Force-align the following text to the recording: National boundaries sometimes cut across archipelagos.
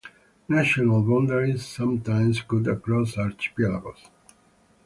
National 0.47 1.03
boundaries 1.03 1.63
sometimes 1.63 2.41
cut 2.41 2.65
across 2.65 3.15
archipelagos. 3.19 4.09